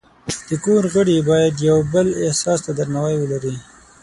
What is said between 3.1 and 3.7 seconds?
ولري.